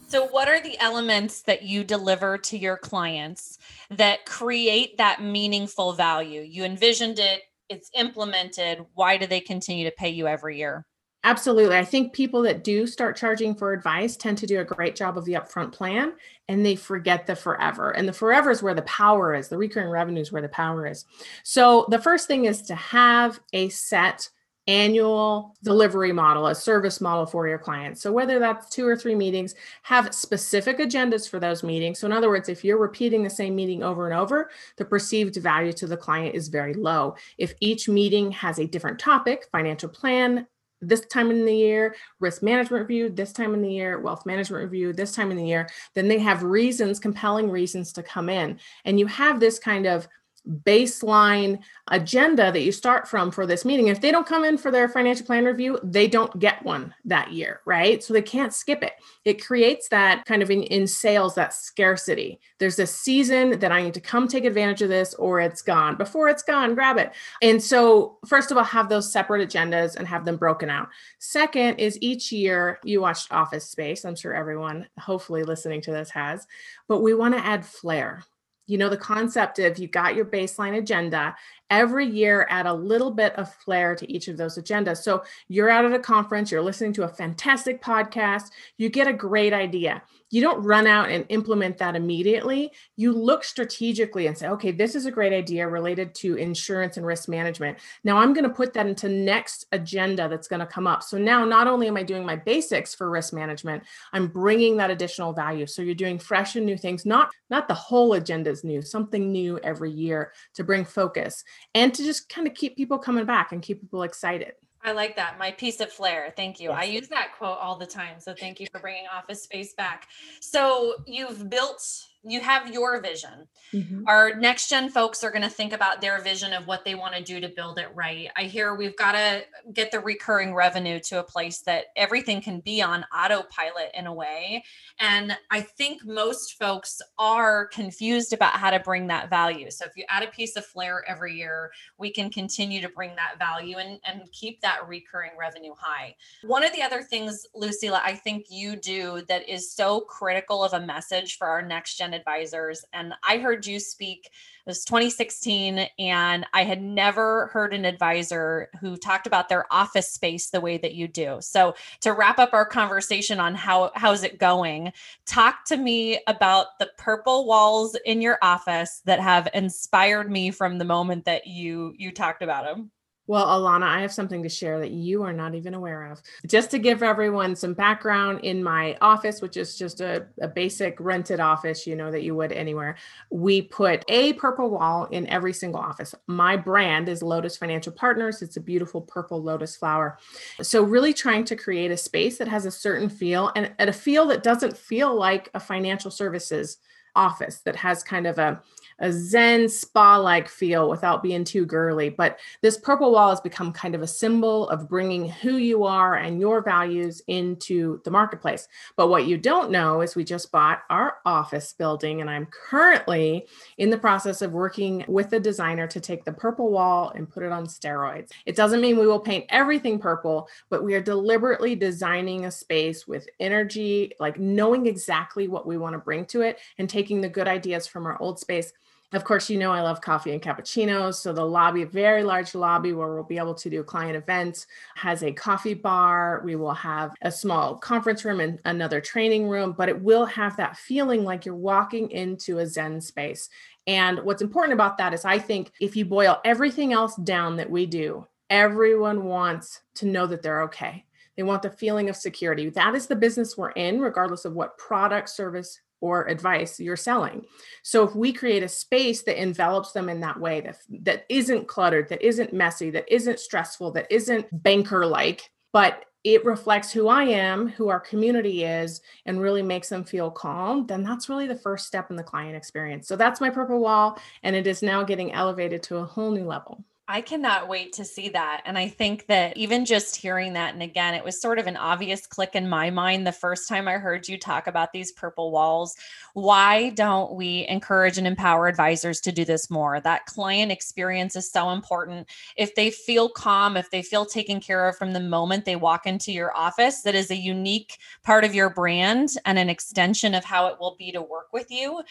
So, 0.08 0.26
what 0.26 0.48
are 0.48 0.60
the 0.60 0.78
elements 0.78 1.40
that 1.42 1.62
you 1.62 1.84
deliver 1.84 2.37
to 2.37 2.58
your 2.58 2.76
clients 2.76 3.56
that 3.88 4.26
create 4.26 4.98
that 4.98 5.22
meaningful 5.22 5.94
value? 5.94 6.42
You 6.42 6.64
envisioned 6.64 7.19
it, 7.19 7.44
it's 7.70 7.90
implemented. 7.94 8.84
Why 8.92 9.16
do 9.16 9.26
they 9.26 9.40
continue 9.40 9.88
to 9.88 9.96
pay 9.96 10.10
you 10.10 10.26
every 10.26 10.58
year? 10.58 10.84
Absolutely. 11.22 11.76
I 11.76 11.84
think 11.84 12.14
people 12.14 12.40
that 12.43 12.64
do 12.64 12.87
start 12.87 13.14
charging 13.14 13.55
for 13.55 13.75
advice 13.75 14.17
tend 14.17 14.38
to 14.38 14.46
do 14.46 14.61
a 14.61 14.64
great 14.64 14.96
job 14.96 15.19
of 15.19 15.26
the 15.26 15.34
upfront 15.34 15.70
plan 15.70 16.14
and 16.49 16.64
they 16.64 16.75
forget 16.75 17.26
the 17.26 17.37
forever. 17.37 17.90
And 17.90 18.08
the 18.08 18.12
forever 18.12 18.50
is 18.50 18.62
where 18.62 18.75
the 18.75 18.82
power 18.82 19.34
is. 19.34 19.49
The 19.49 19.58
recurring 19.58 19.90
revenue 19.90 20.22
is 20.22 20.32
where 20.32 20.40
the 20.40 20.49
power 20.49 20.87
is. 20.87 21.05
So 21.43 21.87
the 21.90 21.99
first 21.99 22.26
thing 22.26 22.46
is 22.46 22.62
to 22.62 22.75
have 22.75 23.38
a 23.52 23.69
set 23.69 24.31
annual 24.67 25.56
delivery 25.62 26.12
model, 26.12 26.46
a 26.46 26.55
service 26.55 27.00
model 27.02 27.26
for 27.26 27.46
your 27.46 27.58
clients. 27.58 28.00
So 28.00 28.12
whether 28.12 28.38
that's 28.38 28.70
two 28.70 28.87
or 28.87 28.96
three 28.96 29.14
meetings, 29.14 29.55
have 29.82 30.14
specific 30.14 30.78
agendas 30.78 31.28
for 31.28 31.38
those 31.38 31.62
meetings. 31.62 31.99
So 31.99 32.06
in 32.06 32.12
other 32.12 32.28
words, 32.28 32.49
if 32.49 32.64
you're 32.64 32.78
repeating 32.78 33.23
the 33.23 33.31
same 33.31 33.55
meeting 33.55 33.82
over 33.82 34.08
and 34.08 34.19
over, 34.19 34.49
the 34.76 34.84
perceived 34.84 35.37
value 35.37 35.73
to 35.75 35.87
the 35.87 35.96
client 35.96 36.34
is 36.34 36.49
very 36.49 36.73
low. 36.73 37.16
If 37.37 37.52
each 37.61 37.88
meeting 37.88 38.31
has 38.32 38.58
a 38.58 38.66
different 38.66 38.99
topic, 38.99 39.49
financial 39.50 39.88
plan, 39.88 40.46
this 40.80 41.00
time 41.06 41.30
in 41.30 41.44
the 41.44 41.54
year, 41.54 41.94
risk 42.20 42.42
management 42.42 42.82
review, 42.82 43.10
this 43.10 43.32
time 43.32 43.54
in 43.54 43.62
the 43.62 43.72
year, 43.72 44.00
wealth 44.00 44.24
management 44.26 44.62
review, 44.62 44.92
this 44.92 45.14
time 45.14 45.30
in 45.30 45.36
the 45.36 45.46
year, 45.46 45.68
then 45.94 46.08
they 46.08 46.18
have 46.18 46.42
reasons, 46.42 46.98
compelling 46.98 47.50
reasons 47.50 47.92
to 47.92 48.02
come 48.02 48.28
in. 48.28 48.58
And 48.84 48.98
you 48.98 49.06
have 49.06 49.40
this 49.40 49.58
kind 49.58 49.86
of 49.86 50.08
baseline 50.48 51.60
agenda 51.88 52.50
that 52.50 52.62
you 52.62 52.72
start 52.72 53.06
from 53.09 53.30
for 53.30 53.47
this 53.47 53.64
meeting. 53.64 53.88
If 53.88 54.00
they 54.00 54.11
don't 54.11 54.26
come 54.26 54.44
in 54.44 54.56
for 54.56 54.70
their 54.70 54.88
financial 54.88 55.26
plan 55.26 55.44
review, 55.44 55.78
they 55.82 56.09
don't 56.09 56.38
get 56.38 56.62
one 56.64 56.94
that 57.04 57.32
year, 57.32 57.61
right? 57.66 58.02
So 58.02 58.12
they 58.12 58.23
can't 58.23 58.54
skip 58.54 58.82
it. 58.82 58.92
It 59.25 59.44
creates 59.44 59.88
that 59.88 60.25
kind 60.25 60.42
of 60.42 60.50
in, 60.50 60.62
in 60.64 60.87
sales, 60.87 61.35
that 61.35 61.54
scarcity. 61.54 62.40
There's 62.59 62.78
a 62.78 62.87
season 62.87 63.59
that 63.61 63.73
I 63.73 63.82
need 63.82 63.94
to 63.94 64.00
come 64.00 64.28
take 64.28 64.44
advantage 64.44 64.82
of 64.82 64.88
this 64.88 65.14
or 65.14 65.40
it's 65.40 65.62
gone. 65.62 65.97
Before 65.97 66.28
it's 66.28 66.42
gone, 66.42 66.75
grab 66.75 66.97
it. 66.97 67.12
And 67.42 67.62
so, 67.62 68.18
first 68.26 68.50
of 68.50 68.56
all, 68.56 68.64
have 68.64 68.88
those 68.88 69.12
separate 69.12 69.49
agendas 69.49 69.97
and 69.97 70.06
have 70.09 70.25
them 70.25 70.37
broken 70.37 70.70
out. 70.70 70.88
Second 71.18 71.78
is 71.78 71.99
each 72.00 72.32
year 72.32 72.78
you 72.85 73.00
watched 73.00 73.32
Office 73.32 73.68
Space. 73.68 74.04
I'm 74.04 74.16
sure 74.16 74.35
everyone, 74.35 74.88
hopefully, 74.99 75.44
listening 75.44 75.82
to 75.82 75.92
this 75.92 76.11
has, 76.11 76.47
but 76.88 77.00
we 77.00 77.14
want 77.14 77.35
to 77.35 77.44
add 77.44 77.66
flair 77.66 78.25
you 78.70 78.78
know 78.78 78.88
the 78.88 78.96
concept 78.96 79.58
of 79.58 79.78
you 79.78 79.88
got 79.88 80.14
your 80.14 80.24
baseline 80.24 80.78
agenda 80.78 81.34
every 81.70 82.06
year 82.06 82.46
add 82.50 82.66
a 82.66 82.72
little 82.72 83.10
bit 83.10 83.34
of 83.34 83.52
flair 83.52 83.94
to 83.96 84.10
each 84.10 84.28
of 84.28 84.36
those 84.36 84.56
agendas. 84.56 84.98
So 84.98 85.24
you're 85.48 85.70
out 85.70 85.84
at 85.84 85.92
a 85.92 85.98
conference 85.98 86.50
you're 86.50 86.62
listening 86.62 86.92
to 86.94 87.02
a 87.02 87.08
fantastic 87.08 87.82
podcast 87.82 88.50
you 88.78 88.88
get 88.88 89.08
a 89.08 89.12
great 89.12 89.52
idea 89.52 90.02
you 90.30 90.40
don't 90.40 90.62
run 90.62 90.87
out 90.87 91.10
and 91.10 91.26
implement 91.28 91.78
that 91.78 91.96
immediately. 91.96 92.72
You 92.96 93.12
look 93.12 93.44
strategically 93.44 94.26
and 94.26 94.38
say, 94.38 94.49
okay, 94.49 94.70
this 94.70 94.94
is 94.94 95.06
a 95.06 95.10
great 95.10 95.32
idea 95.32 95.68
related 95.68 96.14
to 96.16 96.37
insurance 96.37 96.96
and 96.96 97.04
risk 97.04 97.28
management. 97.28 97.78
Now 98.04 98.16
I'm 98.18 98.32
going 98.32 98.49
to 98.49 98.54
put 98.54 98.72
that 98.75 98.87
into 98.87 99.08
next 99.08 99.66
agenda 99.72 100.28
that's 100.28 100.49
going 100.49 100.60
to 100.60 100.66
come 100.66 100.87
up. 100.87 101.02
So 101.02 101.18
now 101.18 101.44
not 101.44 101.66
only 101.66 101.88
am 101.88 101.96
I 101.96 102.02
doing 102.02 102.25
my 102.25 102.37
basics 102.37 102.94
for 102.94 103.10
risk 103.10 103.32
management, 103.32 103.82
I'm 104.12 104.28
bringing 104.28 104.76
that 104.76 104.90
additional 104.90 105.32
value. 105.32 105.66
So 105.66 105.82
you're 105.82 105.94
doing 105.94 106.18
fresh 106.18 106.56
and 106.56 106.64
new 106.64 106.76
things, 106.76 107.04
not 107.04 107.30
not 107.50 107.66
the 107.68 107.75
whole 107.75 108.12
agenda 108.14 108.50
is 108.50 108.64
new, 108.64 108.80
something 108.80 109.32
new 109.32 109.58
every 109.58 109.90
year 109.90 110.32
to 110.54 110.64
bring 110.64 110.84
focus 110.84 111.44
and 111.75 111.92
to 111.94 112.04
just 112.04 112.28
kind 112.28 112.46
of 112.46 112.54
keep 112.54 112.76
people 112.76 112.99
coming 112.99 113.26
back 113.26 113.52
and 113.52 113.62
keep 113.62 113.80
people 113.80 114.04
excited. 114.04 114.52
I 114.82 114.92
like 114.92 115.16
that. 115.16 115.38
My 115.38 115.52
piece 115.52 115.80
of 115.80 115.92
flair. 115.92 116.32
Thank 116.37 116.58
you. 116.58 116.70
Yes. 116.70 116.78
I 116.80 116.84
use 116.84 117.08
that 117.08 117.32
quote 117.37 117.58
all 117.58 117.76
the 117.76 117.87
time. 117.87 118.18
So 118.18 118.34
thank 118.34 118.60
you 118.60 118.66
for 118.72 118.78
bringing 118.78 119.04
office 119.12 119.42
space 119.42 119.75
back. 119.75 120.08
So 120.40 120.94
you've 121.06 121.50
built 121.50 121.82
you 122.22 122.40
have 122.40 122.72
your 122.72 123.00
vision. 123.00 123.48
Mm-hmm. 123.72 124.04
Our 124.06 124.34
next 124.34 124.68
gen 124.68 124.90
folks 124.90 125.24
are 125.24 125.30
going 125.30 125.42
to 125.42 125.48
think 125.48 125.72
about 125.72 126.00
their 126.00 126.20
vision 126.20 126.52
of 126.52 126.66
what 126.66 126.84
they 126.84 126.94
want 126.94 127.14
to 127.14 127.22
do 127.22 127.40
to 127.40 127.48
build 127.48 127.78
it 127.78 127.88
right. 127.94 128.28
I 128.36 128.44
hear 128.44 128.74
we've 128.74 128.96
got 128.96 129.12
to 129.12 129.44
get 129.72 129.90
the 129.90 130.00
recurring 130.00 130.54
revenue 130.54 131.00
to 131.04 131.20
a 131.20 131.24
place 131.24 131.60
that 131.62 131.86
everything 131.96 132.42
can 132.42 132.60
be 132.60 132.82
on 132.82 133.06
autopilot 133.16 133.90
in 133.94 134.06
a 134.06 134.12
way. 134.12 134.64
And 134.98 135.36
I 135.50 135.62
think 135.62 136.04
most 136.04 136.58
folks 136.58 137.00
are 137.18 137.66
confused 137.68 138.34
about 138.34 138.54
how 138.54 138.70
to 138.70 138.80
bring 138.80 139.06
that 139.06 139.30
value. 139.30 139.70
So 139.70 139.86
if 139.86 139.92
you 139.96 140.04
add 140.10 140.22
a 140.22 140.28
piece 140.28 140.56
of 140.56 140.66
flair 140.66 141.02
every 141.08 141.36
year, 141.36 141.70
we 141.96 142.10
can 142.12 142.28
continue 142.30 142.82
to 142.82 142.88
bring 142.88 143.16
that 143.16 143.38
value 143.38 143.78
and, 143.78 143.98
and 144.04 144.30
keep 144.32 144.60
that 144.60 144.86
recurring 144.86 145.32
revenue 145.38 145.74
high. 145.78 146.14
One 146.42 146.64
of 146.64 146.72
the 146.72 146.82
other 146.82 147.02
things, 147.02 147.46
Lucila, 147.56 148.00
I 148.04 148.14
think 148.14 148.46
you 148.50 148.76
do 148.76 149.22
that 149.28 149.48
is 149.48 149.72
so 149.72 150.00
critical 150.00 150.62
of 150.62 150.74
a 150.74 150.80
message 150.80 151.38
for 151.38 151.46
our 151.46 151.62
next 151.62 151.96
gen 151.96 152.10
advisors. 152.14 152.85
And 152.93 153.14
I 153.26 153.38
heard 153.38 153.67
you 153.67 153.81
speak, 153.81 154.26
it 154.26 154.69
was 154.69 154.85
2016, 154.85 155.87
and 155.99 156.47
I 156.52 156.64
had 156.64 156.83
never 156.83 157.47
heard 157.49 157.73
an 157.73 157.85
advisor 157.85 158.69
who 158.81 158.97
talked 158.97 159.26
about 159.26 159.49
their 159.49 159.67
office 159.73 160.12
space 160.12 160.50
the 160.50 160.61
way 160.61 160.79
that 160.79 160.95
you 160.95 161.09
do. 161.09 161.38
So 161.40 161.75
to 162.00 162.12
wrap 162.12 162.38
up 162.38 162.52
our 162.52 162.67
conversation 162.67 163.40
on 163.40 163.55
how 163.55 163.93
how's 163.95 164.23
it 164.23 164.38
going, 164.38 164.93
talk 165.26 165.64
to 165.67 165.76
me 165.76 166.21
about 166.26 166.79
the 166.79 166.90
purple 166.99 167.47
walls 167.47 167.97
in 168.05 168.21
your 168.21 168.38
office 168.43 169.02
that 169.05 169.21
have 169.21 169.49
inspired 169.55 170.31
me 170.31 170.50
from 170.50 170.79
the 170.79 170.85
moment 170.85 171.25
that 171.25 171.47
you 171.47 171.95
you 171.97 172.12
talked 172.12 172.43
about 172.43 172.64
them. 172.64 172.90
Well, 173.30 173.46
Alana, 173.46 173.84
I 173.84 174.00
have 174.00 174.12
something 174.12 174.42
to 174.42 174.49
share 174.49 174.80
that 174.80 174.90
you 174.90 175.22
are 175.22 175.32
not 175.32 175.54
even 175.54 175.75
aware 175.75 176.10
of. 176.10 176.20
Just 176.49 176.68
to 176.72 176.80
give 176.80 177.00
everyone 177.00 177.54
some 177.54 177.75
background 177.75 178.40
in 178.40 178.60
my 178.60 178.96
office, 179.00 179.40
which 179.40 179.56
is 179.56 179.78
just 179.78 180.00
a, 180.00 180.26
a, 180.40 180.49
basic 180.49 180.99
rented 180.99 181.38
office, 181.38 181.87
you 181.87 181.94
know, 181.94 182.10
that 182.10 182.25
you 182.25 182.34
would 182.34 182.50
anywhere, 182.50 182.96
we 183.30 183.62
put 183.62 184.04
a 184.08 184.32
purple 184.32 184.68
wall 184.68 185.04
in 185.12 185.28
every 185.28 185.52
single 185.52 185.80
office. 185.80 186.12
My 186.26 186.56
brand 186.56 187.08
is 187.08 187.22
Lotus 187.22 187.56
Financial 187.56 187.92
Partners. 187.92 188.42
It's 188.42 188.56
a 188.56 188.60
beautiful 188.60 189.00
purple 189.00 189.40
lotus 189.40 189.76
flower. 189.76 190.18
So, 190.60 190.82
really 190.82 191.14
trying 191.14 191.44
to 191.44 191.54
create 191.54 191.92
a 191.92 191.96
space 191.96 192.37
that 192.38 192.49
has 192.49 192.66
a 192.66 192.70
certain 192.72 193.08
feel 193.08 193.52
and 193.54 193.70
at 193.78 193.88
a 193.88 193.92
feel 193.92 194.26
that 194.26 194.42
doesn't 194.42 194.76
feel 194.76 195.14
like 195.14 195.50
a 195.54 195.60
financial 195.60 196.10
services 196.10 196.78
office 197.14 197.60
that 197.60 197.76
has 197.76 198.02
kind 198.02 198.26
of 198.26 198.40
a 198.40 198.60
a 199.00 199.12
zen 199.12 199.69
spa 199.69 200.16
like 200.16 200.49
feel 200.49 200.88
without 200.88 201.23
being 201.23 201.45
too 201.45 201.66
girly. 201.66 202.11
But 202.11 202.38
this 202.62 202.78
purple 202.78 203.12
wall 203.12 203.30
has 203.30 203.40
become 203.40 203.73
kind 203.73 203.95
of 203.95 204.02
a 204.02 204.07
symbol 204.07 204.69
of 204.69 204.88
bringing 204.88 205.28
who 205.28 205.57
you 205.57 205.85
are 205.85 206.16
and 206.16 206.40
your 206.40 206.62
values 206.62 207.23
into 207.26 208.00
the 208.04 208.11
marketplace. 208.11 208.69
But 208.97 209.09
what 209.09 209.26
you 209.26 209.38
don't 209.38 209.71
know 209.71 210.00
is 210.00 210.14
we 210.14 210.25
just 210.25 210.52
bought 210.52 210.83
our 210.90 211.16
office 211.25 211.73
building, 211.73 212.21
and 212.21 212.30
I'm 212.30 212.47
currently 212.47 213.47
in 213.78 213.90
the 213.90 213.99
process 213.99 214.42
of 214.42 214.52
working 214.52 215.04
with 215.09 215.33
a 215.33 215.40
designer 215.40 215.87
to 215.88 216.00
take 216.00 216.25
the 216.25 216.33
purple 216.33 216.71
wall 216.71 217.12
and 217.14 217.28
put 217.28 217.42
it 217.42 217.52
on 217.52 217.66
steroids. 217.66 218.30
It 218.47 218.57
doesn't 218.57 218.80
mean 218.80 218.99
we 218.99 219.07
will 219.07 219.21
paint 219.21 219.47
everything 219.49 219.99
purple, 219.99 220.49
but 220.69 220.85
we 220.85 220.95
are 220.95 221.00
deliberately 221.00 221.75
designing 221.75 222.45
a 222.45 222.50
space 222.50 223.07
with 223.07 223.26
energy, 223.38 224.12
like 224.21 224.38
knowing 224.38 224.87
exactly 224.87 225.49
what 225.49 225.66
we 225.66 225.78
want 225.78 225.95
to 225.95 225.99
bring 225.99 226.26
to 226.26 226.42
it 226.42 226.59
and 226.78 226.88
taking 226.88 227.21
the 227.21 227.28
good 227.28 227.49
ideas 227.49 227.87
from 227.87 228.07
our 228.07 228.21
old 228.21 228.38
space 228.38 228.73
of 229.12 229.25
course, 229.25 229.50
you 229.50 229.59
know 229.59 229.73
I 229.73 229.81
love 229.81 230.00
coffee 230.00 230.33
and 230.33 230.40
cappuccinos. 230.40 231.17
So 231.17 231.33
the 231.33 231.45
lobby, 231.45 231.83
a 231.83 231.87
very 231.87 232.23
large 232.23 232.55
lobby 232.55 232.93
where 232.93 233.12
we'll 233.12 233.25
be 233.25 233.38
able 233.38 233.55
to 233.55 233.69
do 233.69 233.83
client 233.83 234.17
events, 234.17 234.67
has 234.95 235.25
a 235.25 235.33
coffee 235.33 235.75
bar. 235.75 236.43
We 236.45 236.55
will 236.55 236.75
have 236.75 237.12
a 237.23 237.33
small 237.33 237.76
conference 237.76 238.25
room 238.25 238.38
and 238.38 238.61
another 238.64 239.00
training 239.00 239.49
room, 239.49 239.75
but 239.76 239.88
it 239.88 240.00
will 240.00 240.26
have 240.26 240.57
that 240.59 240.76
feeling 240.76 241.25
like 241.25 241.45
you're 241.45 241.57
walking 241.57 242.11
into 242.12 242.59
a 242.59 242.67
Zen 242.67 243.00
space. 243.00 243.49
And 243.88 244.21
what's 244.21 244.43
important 244.43 244.75
about 244.75 244.99
that 244.99 245.12
is 245.12 245.25
I 245.25 245.38
think 245.38 245.73
if 245.81 245.97
you 245.97 246.05
boil 246.05 246.40
everything 246.45 246.93
else 246.93 247.17
down 247.17 247.57
that 247.57 247.71
we 247.71 247.87
do, 247.87 248.26
everyone 248.49 249.25
wants 249.25 249.81
to 249.97 250.07
know 250.07 250.26
that 250.29 250.43
they're 250.43 250.62
okay. 250.62 251.05
They 251.37 251.43
want 251.43 251.62
the 251.62 251.71
feeling 251.71 252.09
of 252.09 252.17
security. 252.17 252.69
That 252.69 252.95
is 252.95 253.07
the 253.07 253.17
business 253.17 253.57
we're 253.57 253.71
in, 253.71 254.00
regardless 254.00 254.45
of 254.45 254.52
what 254.52 254.79
product, 254.79 255.31
service, 255.31 255.81
or 256.00 256.26
advice 256.28 256.80
you're 256.80 256.97
selling. 256.97 257.45
So 257.83 258.07
if 258.07 258.14
we 258.14 258.33
create 258.33 258.62
a 258.62 258.69
space 258.69 259.23
that 259.23 259.40
envelops 259.40 259.92
them 259.92 260.09
in 260.09 260.21
that 260.21 260.40
way 260.40 260.61
that 260.61 260.78
that 261.02 261.26
isn't 261.28 261.69
cluttered, 261.69 262.09
that 262.09 262.23
isn't 262.23 262.52
messy, 262.52 262.90
that 262.90 263.12
isn't 263.12 263.40
stressful, 263.40 263.92
that 263.92 264.11
isn't 264.11 264.47
banker 264.62 265.07
like, 265.07 265.50
but 265.73 266.04
it 266.23 266.45
reflects 266.45 266.92
who 266.92 267.09
I 267.09 267.25
am, 267.25 267.69
who 267.69 267.88
our 267.88 268.00
community 268.00 268.64
is, 268.64 269.00
and 269.25 269.40
really 269.40 269.62
makes 269.62 269.88
them 269.88 270.04
feel 270.04 270.30
calm, 270.30 270.87
then 270.87 271.02
that's 271.02 271.30
really 271.30 271.47
the 271.47 271.54
first 271.54 271.87
step 271.87 272.11
in 272.11 272.16
the 272.16 272.23
client 272.23 272.57
experience. 272.57 273.09
So 273.09 273.16
that's 273.16 273.40
my 273.40 273.49
purple 273.49 273.80
wall, 273.80 274.19
and 274.42 274.54
it 274.54 274.66
is 274.66 274.83
now 274.83 275.02
getting 275.02 275.33
elevated 275.33 275.83
to 275.85 275.97
a 275.97 276.04
whole 276.04 276.30
new 276.30 276.45
level. 276.45 276.85
I 277.11 277.23
cannot 277.23 277.67
wait 277.67 277.95
to 277.95 278.05
see 278.05 278.29
that. 278.29 278.62
And 278.64 278.79
I 278.79 278.87
think 278.87 279.26
that 279.26 279.57
even 279.57 279.85
just 279.85 280.14
hearing 280.14 280.52
that, 280.52 280.75
and 280.75 280.83
again, 280.83 281.14
it 281.14 281.25
was 281.25 281.40
sort 281.40 281.59
of 281.59 281.67
an 281.67 281.76
obvious 281.76 282.25
click 282.25 282.55
in 282.55 282.69
my 282.69 282.90
mind 282.90 283.26
the 283.26 283.33
first 283.33 283.69
time 283.69 283.88
I 283.88 283.95
heard 283.95 284.29
you 284.29 284.38
talk 284.38 284.69
about 284.69 284.93
these 284.93 285.11
purple 285.11 285.50
walls. 285.50 285.97
Why 286.35 286.90
don't 286.90 287.35
we 287.35 287.67
encourage 287.69 288.17
and 288.17 288.29
empower 288.29 288.69
advisors 288.69 289.21
to 289.23 289.33
do 289.33 289.45
this 289.45 289.69
more? 289.69 290.00
That 290.00 290.26
client 290.26 290.71
experience 290.71 291.35
is 291.35 291.50
so 291.50 291.71
important. 291.71 292.29
If 292.57 292.76
they 292.76 292.93
feel 292.93 293.29
calm, 293.29 293.76
if 293.76 293.90
they 293.90 294.02
feel 294.02 294.25
taken 294.25 294.61
care 294.61 294.87
of 294.87 294.97
from 294.97 295.12
the 295.12 295.19
moment 295.19 295.64
they 295.64 295.75
walk 295.75 296.07
into 296.07 296.31
your 296.31 296.57
office, 296.57 297.02
that 297.02 297.17
is 297.17 297.33
a 297.33 297.37
unique 297.37 297.99
part 298.23 298.45
of 298.45 298.55
your 298.55 298.71
brand 298.71 299.31
and 299.45 299.59
an 299.59 299.69
extension 299.69 300.33
of 300.33 300.45
how 300.45 300.69
it 300.69 300.76
will 300.79 300.95
be 300.97 301.11
to 301.11 301.23
work 301.23 301.52
with 301.52 301.73
you, 301.73 302.02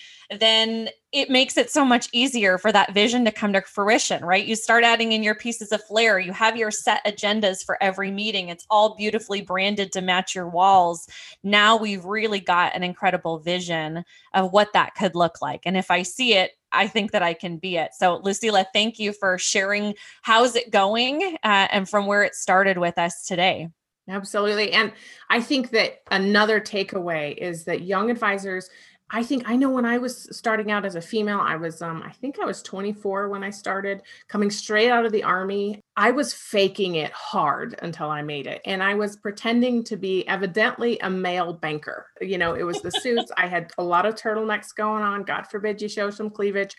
then 0.42 0.90
it 1.14 1.30
makes 1.30 1.58
it 1.58 1.72
so 1.72 1.84
much 1.86 2.10
easier 2.12 2.58
for 2.58 2.72
that 2.72 2.94
vision 2.94 3.26
to 3.26 3.32
come 3.32 3.54
to 3.54 3.62
fruition, 3.62 4.24
right? 4.24 4.46
You 4.46 4.56
start 4.56 4.84
adding 4.90 5.12
in 5.12 5.22
your 5.22 5.36
pieces 5.36 5.72
of 5.72 5.84
flair, 5.84 6.18
you 6.18 6.34
have 6.34 6.58
your 6.58 6.72
set 6.72 7.06
agendas 7.06 7.64
for 7.64 7.82
every 7.82 8.10
meeting. 8.10 8.50
It's 8.50 8.66
all 8.72 8.96
beautifully 8.96 9.42
branded 9.42 9.92
to 9.92 10.02
match 10.02 10.34
your 10.34 10.50
walls. 10.50 11.08
Now 11.44 11.78
we've 11.78 12.04
really 12.04 12.40
got 12.40 12.76
an 12.76 12.82
incredible 12.82 13.38
vision 13.38 14.04
of 14.34 14.52
what 14.52 14.74
that 14.74 14.96
could 14.96 15.14
look 15.14 15.44
like. 15.44 15.62
And 15.66 15.78
if 15.78 15.92
I 15.92 16.02
see 16.02 16.34
it, 16.34 16.54
I 16.72 16.88
think 16.88 17.12
that 17.12 17.22
I 17.22 17.36
can 17.36 17.58
be 17.58 17.78
it. 17.78 17.92
So, 17.94 18.20
Lucila, 18.22 18.66
thank 18.74 18.98
you 18.98 19.14
for 19.14 19.38
sharing 19.38 19.94
how's 20.24 20.56
it 20.56 20.72
going 20.72 21.38
uh, 21.44 21.68
and 21.72 21.88
from 21.88 22.08
where 22.08 22.24
it 22.24 22.34
started 22.34 22.80
with 22.80 22.98
us 22.98 23.26
today. 23.28 23.70
Absolutely. 24.10 24.72
And 24.72 24.92
I 25.30 25.40
think 25.40 25.70
that 25.70 26.00
another 26.10 26.60
takeaway 26.60 27.38
is 27.38 27.66
that 27.66 27.82
young 27.82 28.10
advisors 28.10 28.70
I 29.12 29.24
think 29.24 29.44
I 29.50 29.56
know 29.56 29.72
when 29.72 29.86
I 29.86 29.98
was 29.98 30.28
starting 30.36 30.72
out 30.72 30.86
as 30.86 30.96
a 30.96 31.02
female, 31.02 31.40
I 31.40 31.56
was 31.56 31.82
um 31.82 32.04
I 32.06 32.12
think 32.12 32.40
I 32.40 32.46
was 32.46 32.62
24 32.62 33.30
when 33.30 33.44
I 33.44 33.50
started 33.50 34.04
coming 34.28 34.52
straight 34.52 34.92
out 34.92 35.06
of 35.06 35.12
the 35.12 35.24
army. 35.24 35.82
I 35.98 36.12
was 36.12 36.34
faking 36.34 36.96
it 36.96 37.12
hard 37.12 37.80
until 37.82 38.10
I 38.10 38.22
made 38.22 38.46
it. 38.46 38.62
And 38.66 38.84
I 38.84 38.94
was 38.94 39.18
pretending 39.18 39.84
to 39.86 39.98
be 39.98 40.28
evidently 40.28 41.00
a 41.00 41.10
male 41.10 41.54
banker. 41.54 42.08
You 42.22 42.38
know, 42.38 42.54
it 42.54 42.64
was 42.64 42.82
the 42.82 42.92
suits. 42.92 43.32
I 43.36 43.48
had 43.48 43.72
a 43.78 43.84
lot 43.84 44.06
of 44.06 44.16
turtlenecks 44.16 44.76
going 44.76 45.04
on. 45.04 45.24
God 45.24 45.48
forbid 45.48 45.82
you 45.82 45.90
show 45.90 46.10
some 46.10 46.30
cleavage. 46.30 46.76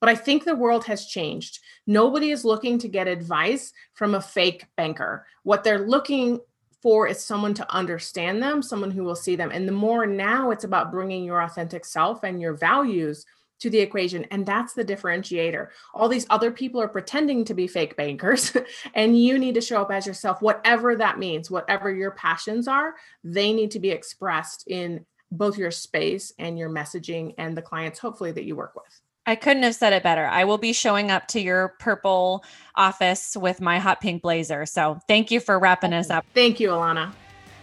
But 0.00 0.08
I 0.08 0.14
think 0.14 0.44
the 0.44 0.54
world 0.54 0.84
has 0.86 1.06
changed. 1.06 1.60
Nobody 1.86 2.30
is 2.30 2.44
looking 2.44 2.78
to 2.78 2.88
get 2.88 3.08
advice 3.08 3.72
from 3.94 4.14
a 4.14 4.20
fake 4.20 4.66
banker. 4.76 5.26
What 5.42 5.64
they're 5.64 5.86
looking 5.86 6.40
for 6.82 7.08
is 7.08 7.24
someone 7.24 7.54
to 7.54 7.74
understand 7.74 8.42
them, 8.42 8.62
someone 8.62 8.90
who 8.90 9.04
will 9.04 9.16
see 9.16 9.36
them. 9.36 9.50
And 9.52 9.66
the 9.66 9.72
more 9.72 10.06
now 10.06 10.50
it's 10.50 10.64
about 10.64 10.92
bringing 10.92 11.24
your 11.24 11.42
authentic 11.42 11.84
self 11.84 12.22
and 12.22 12.40
your 12.40 12.54
values 12.54 13.24
to 13.60 13.70
the 13.70 13.80
equation. 13.80 14.24
And 14.30 14.46
that's 14.46 14.72
the 14.72 14.84
differentiator. 14.84 15.68
All 15.94 16.08
these 16.08 16.26
other 16.30 16.50
people 16.50 16.80
are 16.80 16.88
pretending 16.88 17.44
to 17.46 17.54
be 17.54 17.66
fake 17.66 17.96
bankers, 17.96 18.56
and 18.94 19.20
you 19.20 19.38
need 19.38 19.54
to 19.54 19.60
show 19.60 19.82
up 19.82 19.90
as 19.90 20.06
yourself, 20.06 20.40
whatever 20.40 20.94
that 20.96 21.18
means, 21.18 21.50
whatever 21.50 21.92
your 21.92 22.12
passions 22.12 22.68
are, 22.68 22.94
they 23.24 23.52
need 23.52 23.72
to 23.72 23.80
be 23.80 23.90
expressed 23.90 24.64
in 24.68 25.04
both 25.30 25.58
your 25.58 25.70
space 25.70 26.32
and 26.38 26.58
your 26.58 26.70
messaging 26.70 27.34
and 27.36 27.56
the 27.56 27.62
clients, 27.62 27.98
hopefully, 27.98 28.32
that 28.32 28.44
you 28.44 28.56
work 28.56 28.74
with. 28.74 29.00
I 29.28 29.36
couldn't 29.36 29.62
have 29.64 29.74
said 29.74 29.92
it 29.92 30.02
better. 30.02 30.24
I 30.24 30.44
will 30.44 30.56
be 30.56 30.72
showing 30.72 31.10
up 31.10 31.28
to 31.28 31.38
your 31.38 31.74
purple 31.80 32.42
office 32.74 33.36
with 33.36 33.60
my 33.60 33.78
hot 33.78 34.00
pink 34.00 34.22
blazer. 34.22 34.64
So 34.64 35.00
thank 35.06 35.30
you 35.30 35.38
for 35.38 35.58
wrapping 35.58 35.92
us 35.92 36.08
up. 36.08 36.24
Thank 36.32 36.58
you, 36.58 36.70
Alana. 36.70 37.12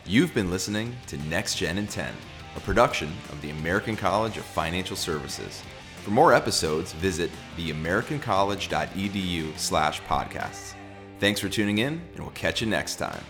You've 0.05 0.31
been 0.35 0.51
listening 0.51 0.95
to 1.07 1.17
Next 1.27 1.55
Gen 1.55 1.79
in 1.79 1.87
10, 1.87 2.13
a 2.55 2.59
production 2.59 3.11
of 3.31 3.41
the 3.41 3.49
American 3.49 3.95
College 3.95 4.37
of 4.37 4.45
Financial 4.45 4.95
Services. 4.95 5.63
For 6.03 6.11
more 6.11 6.35
episodes, 6.35 6.93
visit 6.93 7.31
theamericancollege.edu 7.57 9.57
slash 9.57 10.03
podcasts. 10.03 10.75
Thanks 11.19 11.39
for 11.39 11.49
tuning 11.49 11.79
in, 11.79 11.99
and 12.13 12.19
we'll 12.19 12.29
catch 12.35 12.61
you 12.61 12.67
next 12.67 12.97
time. 12.97 13.23